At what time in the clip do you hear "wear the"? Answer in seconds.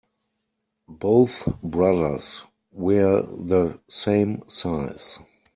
2.71-3.79